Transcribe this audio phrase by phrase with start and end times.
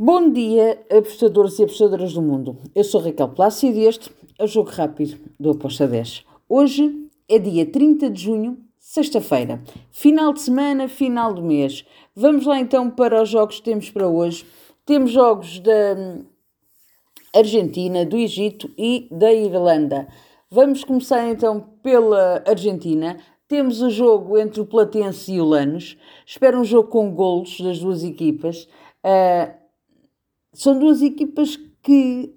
[0.00, 2.56] Bom dia, apostadores e apostadoras do mundo.
[2.72, 6.24] Eu sou Raquel Plácido e este é o Jogo Rápido do Aposta 10.
[6.48, 9.60] Hoje é dia 30 de junho, sexta-feira.
[9.90, 11.84] Final de semana, final do mês.
[12.14, 14.46] Vamos lá então para os jogos que temos para hoje.
[14.86, 15.96] Temos jogos da
[17.34, 20.06] Argentina, do Egito e da Irlanda.
[20.48, 23.16] Vamos começar então pela Argentina.
[23.48, 25.98] Temos o jogo entre o Platense e o Lanús.
[26.24, 28.68] Espero um jogo com golos das duas equipas.
[29.04, 29.58] Uh,
[30.58, 32.34] são duas equipas que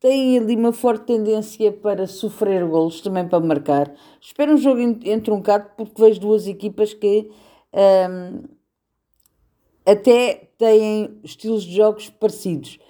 [0.00, 3.94] têm ali uma forte tendência para sofrer golos, também para marcar.
[4.20, 7.30] Espero um jogo entroncado porque vejo duas equipas que
[7.72, 8.42] um,
[9.86, 12.80] até têm estilos de jogos parecidos.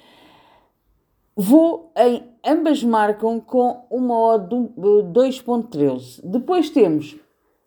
[1.36, 6.22] Vou em ambas marcam com uma odd de 2.13.
[6.24, 7.14] Depois temos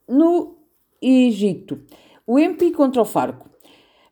[0.08, 0.58] no
[1.00, 1.80] Egito
[2.26, 3.49] o MP contra o Farco.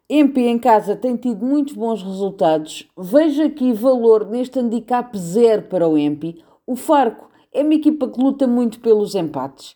[0.09, 2.87] MP em casa tem tido muito bons resultados.
[2.97, 6.41] Veja aqui valor neste handicap zero para o MP.
[6.65, 9.75] O Farco é uma equipa que luta muito pelos empates.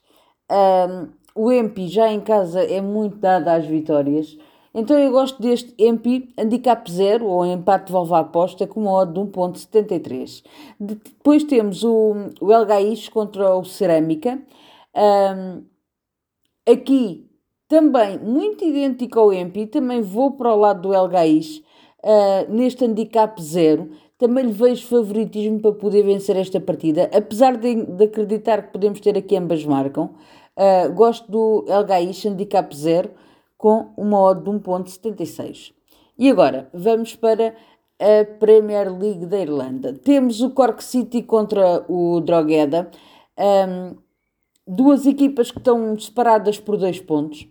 [0.50, 4.38] Um, o MP já em casa é muito dado às vitórias.
[4.74, 9.14] Então eu gosto deste MP handicap zero ou empate de volva aposta com uma odd
[9.14, 10.44] de 1.73.
[10.80, 14.42] Depois temos o, o El Gais contra o Cerâmica.
[14.96, 15.64] Um,
[16.72, 17.31] aqui
[17.72, 21.64] também, muito idêntico ao Empi, também vou para o lado do El Gais,
[22.04, 23.92] uh, neste handicap zero.
[24.18, 29.00] Também lhe vejo favoritismo para poder vencer esta partida, apesar de, de acreditar que podemos
[29.00, 30.10] ter aqui ambas marcam.
[30.58, 33.12] Uh, gosto do El Gais, handicap zero,
[33.58, 35.72] com uma odd de 1.76.
[36.20, 37.56] E agora, vamos para
[37.98, 39.94] a Premier League da Irlanda.
[39.94, 42.92] Temos o Cork City contra o Drogheda.
[43.40, 43.96] Um,
[44.68, 47.48] duas equipas que estão separadas por dois pontos.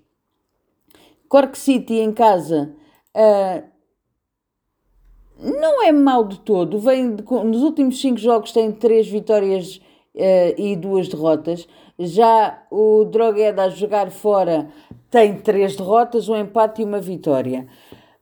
[1.31, 2.75] Cork City em casa
[3.17, 3.63] uh,
[5.39, 6.81] não é mau de todo.
[6.81, 9.77] Vem de, nos últimos cinco jogos tem três vitórias
[10.13, 11.69] uh, e duas derrotas.
[11.97, 14.69] Já o Drogheda a jogar fora
[15.09, 17.69] tem três derrotas, um empate e uma vitória.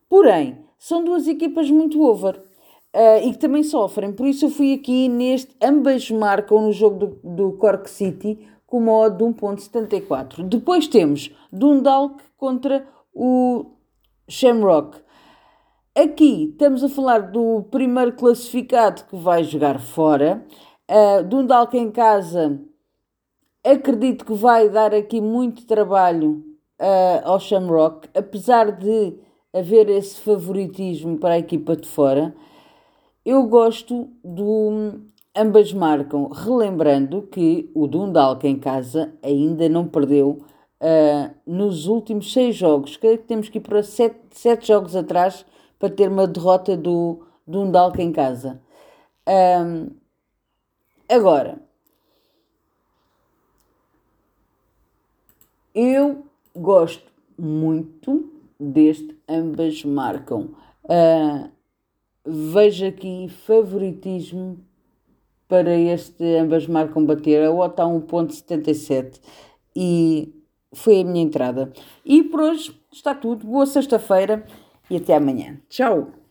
[0.06, 2.38] Porém, são duas equipas muito over.
[2.94, 7.06] Uh, e que também sofrem, por isso eu fui aqui neste, ambas marcam no jogo
[7.06, 10.42] do, do Cork City com uma odd de 1.74.
[10.42, 12.86] Depois temos Dundalk contra
[13.18, 13.72] o
[14.28, 14.96] Shamrock.
[15.92, 20.46] Aqui estamos a falar do primeiro classificado que vai jogar fora.
[20.88, 22.60] Uh, Dundalk em casa,
[23.64, 26.44] acredito que vai dar aqui muito trabalho
[26.80, 29.18] uh, ao Shamrock, apesar de
[29.52, 32.32] haver esse favoritismo para a equipa de fora.
[33.26, 35.00] Eu gosto do
[35.36, 40.44] ambas marcam, relembrando que o Dundalk em casa ainda não perdeu
[40.80, 42.96] uh, nos últimos seis jogos.
[42.96, 45.44] Creio que temos que ir para sete, sete jogos atrás
[45.78, 48.60] para ter uma derrota do, do Undalca em casa.
[49.28, 49.90] Um,
[51.08, 51.60] agora,
[55.74, 56.24] eu
[56.56, 60.54] gosto muito deste ambas marcam.
[60.84, 61.50] Uh,
[62.24, 64.58] vejo aqui favoritismo
[65.46, 67.44] para este ambas marcam bater.
[67.44, 69.20] A OTA 1.77
[69.76, 70.37] e
[70.78, 71.72] foi a minha entrada.
[72.04, 73.46] E por hoje está tudo.
[73.46, 74.44] Boa sexta-feira
[74.90, 75.60] e até amanhã.
[75.68, 76.27] Tchau!